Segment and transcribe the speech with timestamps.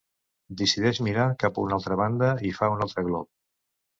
[0.61, 3.29] Decideix mirar cap a una altra banda i fa un altre glop.